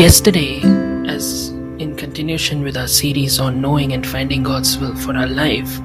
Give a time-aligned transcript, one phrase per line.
[0.00, 0.62] Yesterday,
[1.06, 5.78] as in continuation with our series on knowing and finding God's will for our life,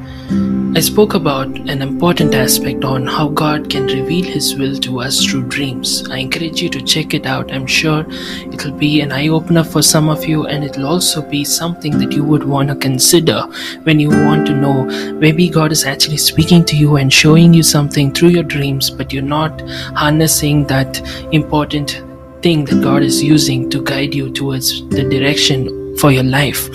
[0.74, 5.26] I spoke about an important aspect on how God can reveal His will to us
[5.26, 6.10] through dreams.
[6.10, 7.52] I encourage you to check it out.
[7.52, 8.06] I'm sure
[8.54, 12.14] it'll be an eye opener for some of you, and it'll also be something that
[12.14, 13.42] you would want to consider
[13.84, 14.86] when you want to know
[15.20, 19.12] maybe God is actually speaking to you and showing you something through your dreams, but
[19.12, 19.62] you're not
[19.94, 21.02] harnessing that
[21.34, 22.02] important
[22.46, 26.70] thing that God is using to guide you towards the direction for your life.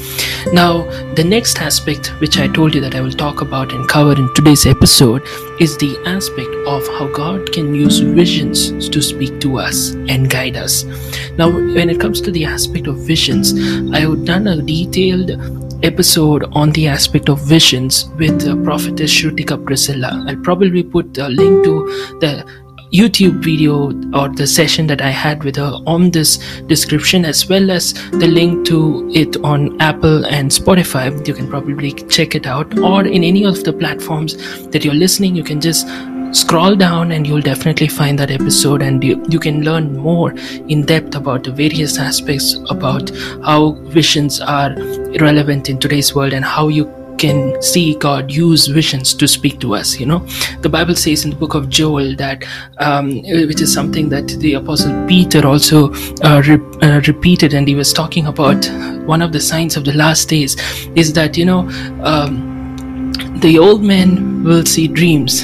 [0.52, 0.72] Now,
[1.14, 4.34] the next aspect, which I told you that I will talk about and cover in
[4.34, 5.22] today's episode,
[5.60, 10.56] is the aspect of how God can use visions to speak to us and guide
[10.56, 10.82] us.
[11.38, 13.54] Now, when it comes to the aspect of visions,
[13.94, 15.30] I have done a detailed
[15.84, 20.24] episode on the aspect of visions with uh, prophetess Shrutika Priscilla.
[20.26, 21.74] I'll probably put a link to
[22.20, 22.44] the
[22.92, 27.70] YouTube video or the session that I had with her on this description, as well
[27.70, 31.26] as the link to it on Apple and Spotify.
[31.26, 34.36] You can probably check it out, or in any of the platforms
[34.68, 35.86] that you're listening, you can just
[36.32, 40.32] scroll down and you'll definitely find that episode and you, you can learn more
[40.68, 43.10] in depth about the various aspects about
[43.44, 44.72] how visions are
[45.20, 46.84] relevant in today's world and how you
[47.20, 50.00] can see God use visions to speak to us.
[50.00, 50.18] You know,
[50.62, 52.44] the Bible says in the book of Joel that,
[52.78, 55.92] um, which is something that the Apostle Peter also
[56.24, 58.66] uh, re- uh, repeated, and he was talking about
[59.06, 60.56] one of the signs of the last days
[60.94, 61.60] is that you know
[62.02, 65.42] um, the old men will see dreams,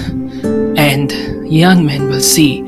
[0.89, 1.13] and
[1.47, 2.63] young men will see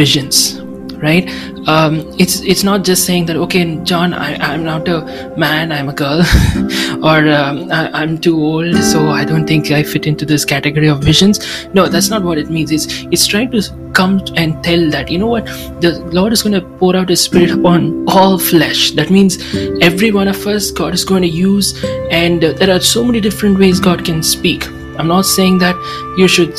[0.00, 0.63] visions
[1.02, 1.28] right?
[1.66, 5.88] Um, it's it's not just saying that okay john I, i'm not a man i'm
[5.88, 6.18] a girl
[7.02, 10.88] or um, I, am too old so i don't think i fit into this category
[10.88, 11.40] of visions.
[11.72, 12.70] No that's not what it means.
[12.70, 13.62] It's it's trying to
[13.94, 15.46] come and tell that you know what
[15.80, 18.90] the lord is going to pour out his spirit upon all flesh.
[18.92, 19.38] That means
[19.80, 21.72] every one of us god is going to use
[22.10, 24.66] and uh, there are so many different ways god can speak.
[24.98, 25.74] I'm not saying that
[26.18, 26.54] you should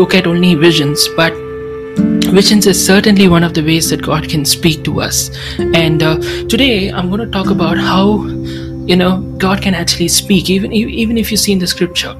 [0.00, 1.32] look at only visions but
[2.32, 5.30] Visions is certainly one of the ways that God can speak to us.
[5.58, 6.16] And uh,
[6.48, 8.24] today I'm going to talk about how,
[8.86, 10.48] you know, God can actually speak.
[10.48, 12.14] Even, even if you see in the scripture,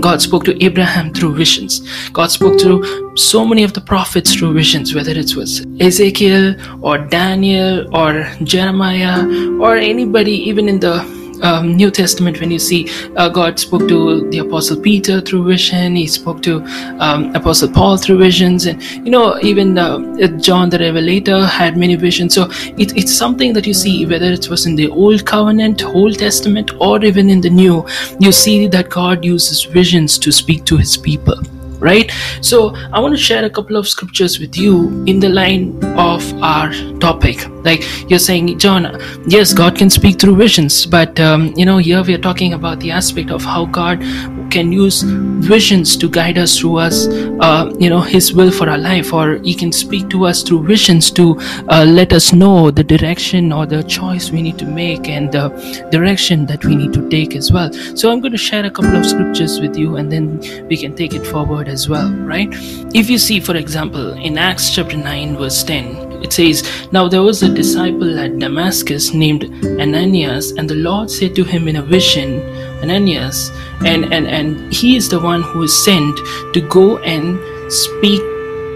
[0.00, 1.80] God spoke to Abraham through visions.
[2.10, 6.98] God spoke to so many of the prophets through visions, whether it was Ezekiel or
[6.98, 9.24] Daniel or Jeremiah
[9.60, 14.28] or anybody, even in the um, New Testament, when you see uh, God spoke to
[14.30, 16.62] the Apostle Peter through vision, He spoke to
[16.98, 19.98] um, Apostle Paul through visions, and you know even uh,
[20.38, 22.34] John the Revelator had many visions.
[22.34, 26.18] So it, it's something that you see whether it was in the Old Covenant, Old
[26.18, 27.86] Testament, or even in the New.
[28.18, 31.40] You see that God uses visions to speak to His people
[31.80, 32.10] right?
[32.40, 36.22] So I want to share a couple of scriptures with you in the line of
[36.42, 37.46] our topic.
[37.64, 42.02] Like you're saying, John, yes, God can speak through visions, but um, you know, here
[42.02, 44.02] we are talking about the aspect of how God
[44.50, 48.78] can use visions to guide us through us, uh, you know, His will for our
[48.78, 51.38] life, or He can speak to us through visions to
[51.68, 55.48] uh, let us know the direction or the choice we need to make and the
[55.90, 57.72] direction that we need to take as well.
[57.94, 60.38] So I'm going to share a couple of scriptures with you, and then
[60.68, 62.48] we can take it forward as well, right?
[62.94, 67.22] If you see, for example, in Acts chapter 9, verse 10, it says, Now there
[67.22, 71.82] was a disciple at Damascus named Ananias, and the Lord said to him in a
[71.82, 72.40] vision,
[72.82, 73.50] Ananias,
[73.84, 76.16] and, and, and he is the one who is sent
[76.54, 77.38] to go and
[77.72, 78.20] speak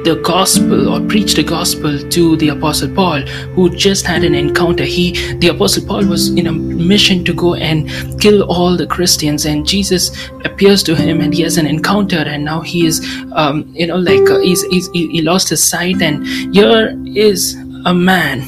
[0.05, 3.23] the gospel or preach the gospel to the apostle paul
[3.57, 4.85] who just had an encounter.
[4.85, 7.89] He the apostle paul was in a mission to go and
[8.21, 12.45] kill all the christians and jesus appears to him and he has an encounter and
[12.45, 13.01] now he is
[13.33, 17.55] um, you know like uh, he's, he's, he lost his sight and here is
[17.87, 18.45] a man.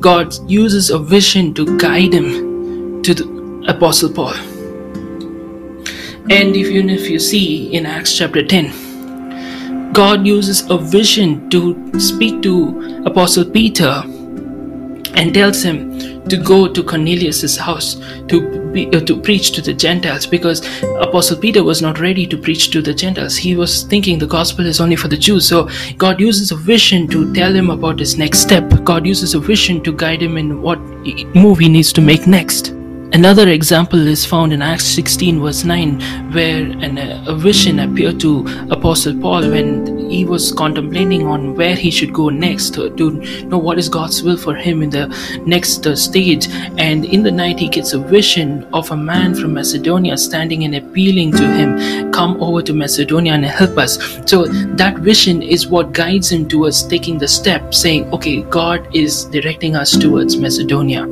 [0.00, 4.34] God uses a vision to guide him to the apostle paul
[6.30, 11.98] And if you, if you see in Acts chapter 10, God uses a vision to
[11.98, 14.02] speak to Apostle Peter
[15.14, 17.94] and tells him to go to Cornelius's house
[18.28, 20.60] to be, uh, to preach to the Gentiles because
[21.00, 23.36] Apostle Peter was not ready to preach to the Gentiles.
[23.36, 25.48] He was thinking the gospel is only for the Jews.
[25.48, 28.68] So God uses a vision to tell him about his next step.
[28.84, 30.78] God uses a vision to guide him in what
[31.34, 32.77] move he needs to make next.
[33.12, 38.46] Another example is found in Acts 16, verse 9, where an, a vision appeared to
[38.70, 43.10] Apostle Paul when he was contemplating on where he should go next to, to
[43.46, 45.06] know what is God's will for him in the
[45.46, 46.48] next uh, stage.
[46.76, 50.74] And in the night, he gets a vision of a man from Macedonia standing and
[50.74, 53.98] appealing to him, Come over to Macedonia and help us.
[54.26, 59.24] So that vision is what guides him towards taking the step, saying, Okay, God is
[59.26, 61.06] directing us towards Macedonia.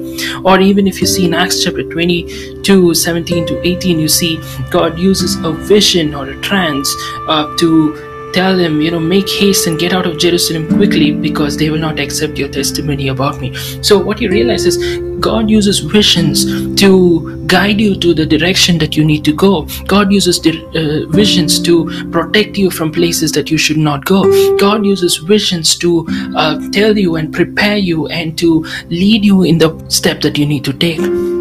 [0.45, 4.39] Or even if you see in Acts chapter 22 17 to 18 you see
[4.71, 6.95] god uses a vision or a trance
[7.29, 7.95] uh, to
[8.37, 11.79] tell them, you know, make haste and get out of Jerusalem quickly because they will
[11.79, 13.55] not accept your testimony about me.
[13.83, 14.77] So, what you realize is
[15.21, 16.45] God uses visions
[16.81, 19.67] to guide you to the direction that you need to go.
[19.87, 24.21] God uses uh, visions to protect you from places that you should not go.
[24.59, 26.07] God uses visions to
[26.37, 30.47] uh, tell you and prepare you and to lead you in the step that you
[30.47, 31.36] need to take.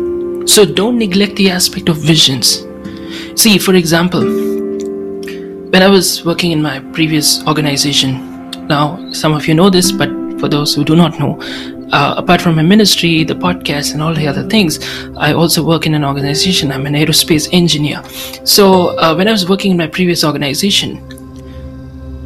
[0.46, 2.66] So don't neglect the aspect of visions.
[3.36, 9.56] See, for example, when I was working in my previous organization, now some of you
[9.56, 10.10] know this, but
[10.40, 11.42] for those who do not know,
[11.92, 14.80] uh, apart from my ministry, the podcast, and all the other things,
[15.18, 16.72] I also work in an organization.
[16.72, 18.04] I'm an aerospace engineer.
[18.46, 21.02] So uh, when I was working in my previous organization,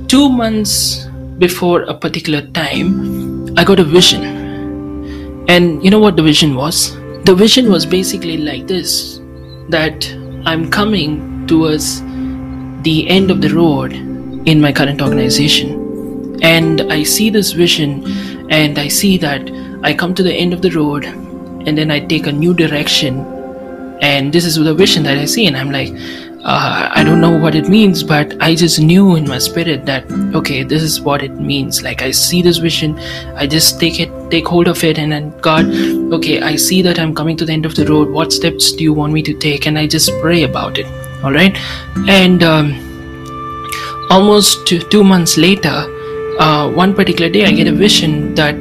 [0.07, 1.05] two months
[1.37, 5.45] before a particular time, I got a vision.
[5.47, 6.98] And you know what the vision was?
[7.25, 9.19] The vision was basically like this
[9.69, 10.09] that
[10.45, 12.01] I'm coming towards
[12.83, 16.39] the end of the road in my current organization.
[16.41, 19.51] And I see this vision and I see that
[19.83, 23.19] I come to the end of the road and then I take a new direction.
[24.01, 25.89] And this is the vision that I see, and I'm like,
[26.41, 30.09] uh, I don't know what it means, but I just knew in my spirit that
[30.33, 31.83] okay, this is what it means.
[31.83, 32.97] Like I see this vision,
[33.35, 35.65] I just take it, take hold of it, and then God,
[36.13, 38.09] okay, I see that I'm coming to the end of the road.
[38.09, 39.65] What steps do you want me to take?
[39.67, 40.87] And I just pray about it.
[41.23, 41.55] All right,
[42.07, 42.73] and um,
[44.09, 45.85] almost two, months later,
[46.39, 48.55] uh, one particular day, I get a vision that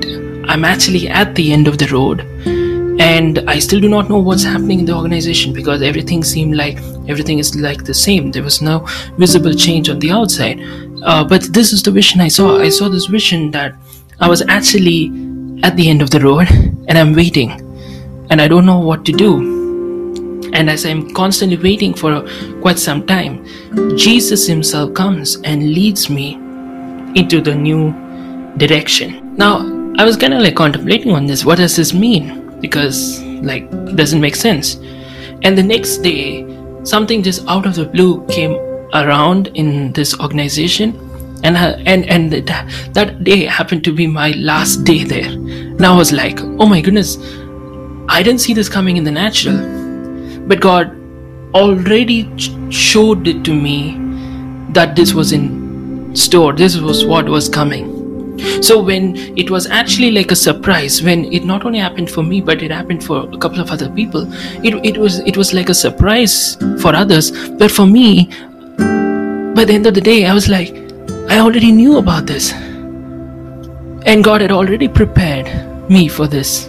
[0.48, 2.26] I'm actually at the end of the road
[3.00, 6.78] and i still do not know what's happening in the organization because everything seemed like
[7.06, 8.80] everything is like the same there was no
[9.18, 10.60] visible change on the outside
[11.04, 13.74] uh, but this is the vision i saw i saw this vision that
[14.20, 15.10] i was actually
[15.62, 16.48] at the end of the road
[16.88, 17.50] and i'm waiting
[18.30, 19.56] and i don't know what to do.
[20.54, 22.26] And as i'm constantly waiting for
[22.60, 23.44] quite some time
[23.96, 26.34] jesus himself comes and leads me
[27.14, 27.92] into the new
[28.56, 29.36] direction.
[29.36, 29.58] Now
[29.98, 32.60] i was kind of like contemplating on this what does this mean?
[32.60, 34.76] Because like it doesn't make sense.
[35.42, 36.46] And the next day
[36.84, 38.54] something just out of the blue came
[38.94, 41.07] around in this organization
[41.44, 45.94] and and and that, that day happened to be my last day there and i
[45.96, 47.16] was like oh my goodness
[48.08, 49.58] i didn't see this coming in the natural
[50.46, 50.94] but god
[51.54, 52.18] already
[52.70, 53.96] showed it to me
[54.72, 57.98] that this was in store this was what was coming
[58.62, 62.40] so when it was actually like a surprise, when it not only happened for me,
[62.40, 64.32] but it happened for a couple of other people,
[64.64, 67.32] it, it was it was like a surprise for others.
[67.50, 68.26] But for me,
[69.54, 70.87] by the end of the day, I was like,
[71.30, 72.52] I already knew about this.
[74.06, 75.46] And God had already prepared
[75.90, 76.68] me for this.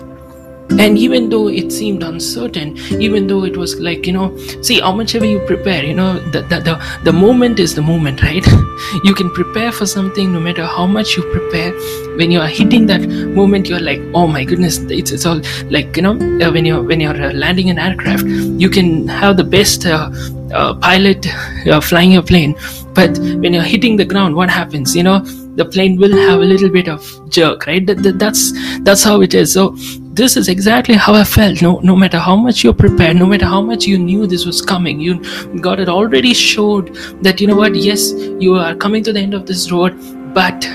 [0.77, 4.91] And even though it seemed uncertain even though it was like you know see how
[4.91, 8.45] much ever you prepare you know the, the, the, the moment is the moment right?
[9.03, 11.71] You can prepare for something no matter how much you prepare.
[12.17, 13.01] When you are hitting that
[13.39, 16.83] moment you're like oh my goodness it's, it's all like you know uh, when you're
[16.83, 20.11] when you're uh, landing an aircraft you can have the best uh,
[20.51, 21.27] uh, pilot
[21.67, 22.55] uh, flying a plane.
[22.93, 24.95] But when you're hitting the ground what happens?
[24.95, 25.19] You know
[25.59, 27.85] the plane will have a little bit of jerk right?
[27.85, 28.51] That, that, that's
[28.81, 29.53] that's how it is.
[29.53, 29.75] So
[30.19, 31.61] this is exactly how I felt.
[31.61, 34.61] No, no matter how much you're prepared, no matter how much you knew this was
[34.61, 35.21] coming, you
[35.61, 39.33] God had already showed that you know what, yes, you are coming to the end
[39.33, 39.95] of this road,
[40.33, 40.67] but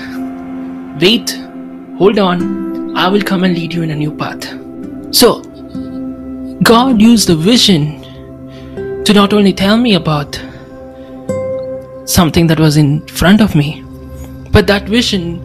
[1.01, 1.31] wait,
[1.97, 4.45] hold on, I will come and lead you in a new path.
[5.11, 5.41] So
[6.63, 8.04] God used the vision
[9.05, 10.35] to not only tell me about
[12.05, 13.83] something that was in front of me,
[14.51, 15.39] but that vision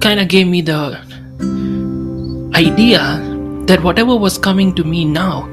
[0.00, 0.98] kind of gave me the
[2.54, 3.00] idea
[3.66, 5.48] that whatever was coming to me now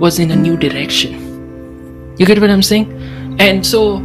[0.00, 2.16] was in a new direction.
[2.18, 2.90] You get what I'm saying?
[3.38, 3.98] And so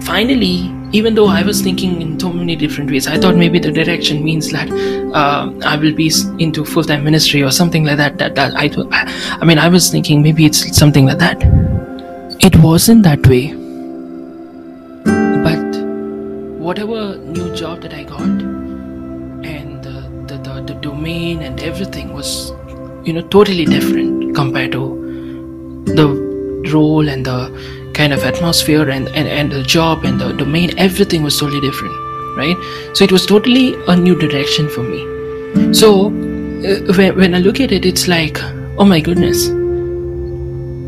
[0.00, 3.72] finally, even though I was thinking in so many different ways, I thought maybe the
[3.72, 4.70] direction means that
[5.14, 8.16] uh, I will be into full time ministry or something like that.
[8.18, 8.70] That, that I,
[9.38, 11.42] I mean, I was thinking maybe it's something like that.
[12.44, 13.52] It wasn't that way.
[15.44, 15.76] But
[16.58, 22.50] whatever new job that I got and the, the, the, the domain and everything was,
[23.04, 26.08] you know, totally different compared to the
[26.72, 31.22] role and the kind of atmosphere and, and, and the job and the domain, everything
[31.22, 31.94] was totally different,
[32.36, 32.56] right?
[32.96, 35.72] So it was totally a new direction for me.
[35.72, 38.42] So uh, when, when I look at it, it's like,
[38.78, 39.48] oh my goodness,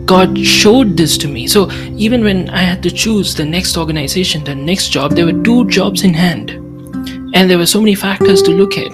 [0.05, 1.47] God showed this to me.
[1.47, 5.43] So even when I had to choose the next organization, the next job, there were
[5.43, 6.51] two jobs in hand,
[7.35, 8.93] and there were so many factors to look at.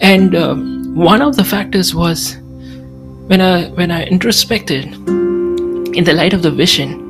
[0.00, 2.36] And uh, one of the factors was
[3.26, 4.84] when I when I introspected
[5.96, 7.02] in the light of the vision.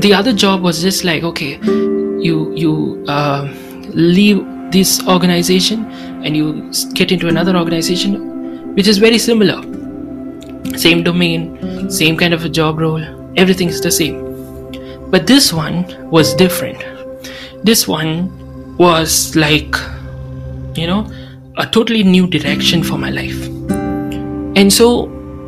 [0.00, 3.48] The other job was just like okay, you you uh,
[3.90, 5.84] leave this organization
[6.24, 9.71] and you get into another organization, which is very similar
[10.76, 13.02] same domain, same kind of a job role,
[13.36, 14.20] everything is the same.
[15.10, 16.82] But this one was different.
[17.64, 19.76] This one was like,
[20.74, 21.10] you know,
[21.58, 23.46] a totally new direction for my life.
[24.56, 25.06] And so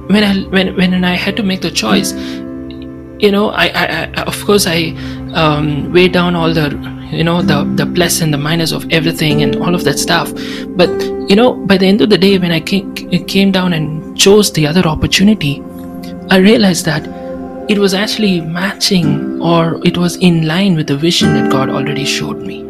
[0.09, 3.85] when I when when I had to make the choice, you know, I, I,
[4.17, 4.91] I of course I
[5.35, 6.69] um, weighed down all the
[7.11, 10.33] you know the the plus and the minus of everything and all of that stuff.
[10.77, 10.91] But
[11.29, 14.53] you know, by the end of the day, when I came, came down and chose
[14.53, 15.63] the other opportunity,
[16.31, 17.07] I realized that
[17.71, 22.05] it was actually matching or it was in line with the vision that God already
[22.05, 22.63] showed me.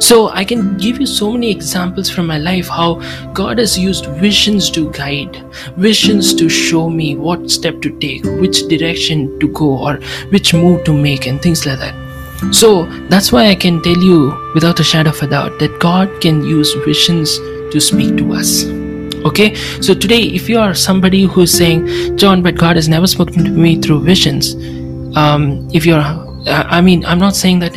[0.00, 2.94] So I can give you so many examples from my life how
[3.32, 5.36] God has used visions to guide,
[5.76, 9.96] visions to show me what step to take, which direction to go, or
[10.30, 11.94] which move to make, and things like that.
[12.54, 16.20] So that's why I can tell you without a shadow of a doubt that God
[16.20, 17.38] can use visions
[17.72, 18.64] to speak to us.
[19.26, 23.44] Okay, so today, if you are somebody who's saying, John, but God has never spoken
[23.44, 24.54] to me through visions,
[25.16, 25.98] um, if you're,
[26.46, 27.76] I mean, I'm not saying that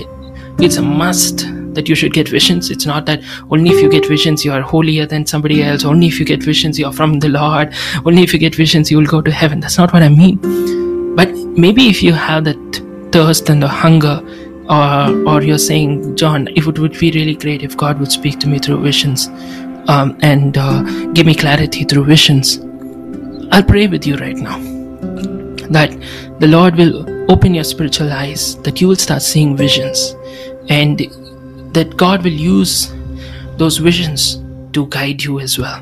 [0.59, 2.69] it's a must that you should get visions.
[2.69, 5.83] It's not that only if you get visions you are holier than somebody else.
[5.83, 7.73] Only if you get visions you are from the Lord.
[8.05, 9.59] Only if you get visions you will go to heaven.
[9.59, 11.15] That's not what I mean.
[11.15, 12.59] But maybe if you have that
[13.11, 14.21] thirst and the hunger
[14.69, 18.39] or or you're saying john if it would be really great if god would speak
[18.39, 19.27] to me through visions
[19.93, 20.81] um, and uh,
[21.13, 22.59] give me clarity through visions
[23.51, 24.57] i'll pray with you right now
[25.77, 25.95] that
[26.39, 26.95] the lord will
[27.31, 30.15] open your spiritual eyes that you will start seeing visions
[30.69, 30.99] and
[31.79, 32.93] that god will use
[33.57, 34.41] those visions
[34.73, 35.81] to guide you as well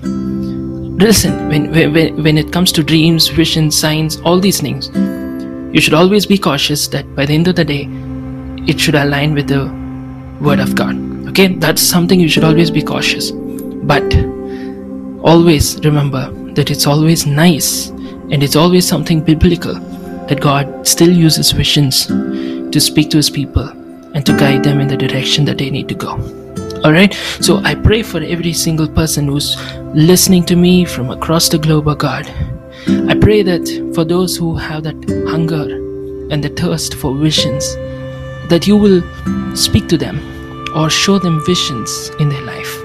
[1.06, 4.90] listen when, when, when it comes to dreams visions signs all these things
[5.74, 7.88] you should always be cautious that by the end of the day
[8.68, 9.66] it should align with the
[10.42, 10.96] word of God.
[11.30, 13.32] Okay, that's something you should always be cautious.
[13.84, 14.04] But
[15.24, 17.90] always remember that it's always nice
[18.32, 19.76] and it's always something biblical
[20.28, 23.68] that God still uses visions to speak to his people
[24.14, 26.12] and to guide them in the direction that they need to go.
[26.84, 29.58] All right, so I pray for every single person who's
[29.94, 32.28] listening to me from across the globe, oh God.
[33.10, 34.96] I pray that for those who have that
[35.28, 35.64] hunger
[36.32, 37.76] and the thirst for visions,
[38.50, 39.02] that you will
[39.56, 40.20] speak to them
[40.76, 42.77] or show them visions in their life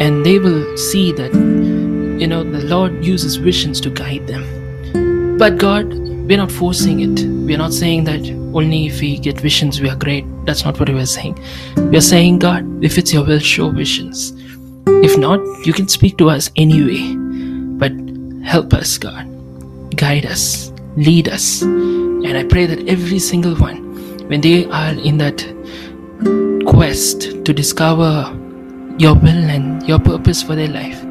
[0.00, 1.32] and they will see that
[2.20, 5.38] you know the lord uses visions to guide them.
[5.38, 5.92] But god
[6.28, 7.26] we're not forcing it.
[7.46, 8.20] We're not saying that
[8.54, 10.24] only if we get visions we are great.
[10.46, 11.38] That's not what we're saying.
[11.76, 14.32] We're saying god if it's your will show visions.
[14.86, 17.14] If not you can speak to us anyway.
[17.78, 17.92] But
[18.44, 19.26] help us god.
[19.96, 20.72] Guide us.
[20.96, 21.62] Lead us.
[21.62, 23.82] And i pray that every single one
[24.28, 25.44] when they are in that
[26.66, 28.34] quest to discover
[28.98, 31.04] your will and your purpose for their life,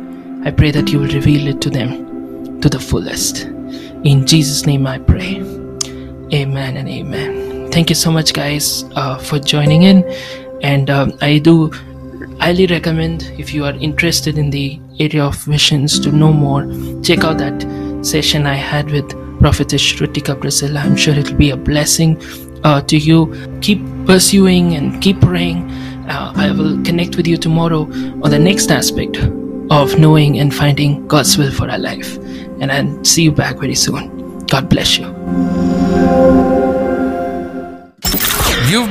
[0.46, 3.44] I pray that you will reveal it to them to the fullest.
[4.04, 5.38] In Jesus' name I pray.
[6.34, 7.72] Amen and amen.
[7.72, 10.04] Thank you so much, guys, uh, for joining in.
[10.62, 11.72] And um, I do
[12.40, 16.64] highly recommend if you are interested in the area of visions to know more,
[17.02, 17.62] check out that
[18.02, 19.10] session I had with
[19.40, 20.80] Prophetess Shrutika Priscilla.
[20.82, 22.22] I'm sure it'll be a blessing
[22.64, 23.34] uh, to you.
[23.62, 25.70] Keep pursuing and keep praying.
[26.08, 29.18] Uh, I will connect with you tomorrow on the next aspect
[29.72, 32.18] of knowing and finding God's will for our life.
[32.60, 34.40] And I'll see you back very soon.
[34.48, 36.43] God bless you.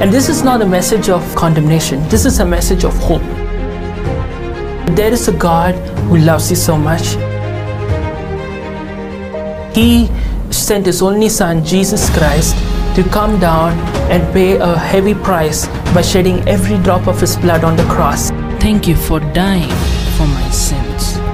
[0.00, 3.22] And this is not a message of condemnation, this is a message of hope.
[4.96, 5.74] There is a God
[6.08, 7.16] who loves you so much.
[9.74, 10.10] He
[10.50, 12.54] sent His only Son, Jesus Christ,
[12.94, 13.72] to come down
[14.10, 18.30] and pay a heavy price by shedding every drop of His blood on the cross.
[18.60, 19.70] Thank you for dying
[20.16, 20.91] for my sins.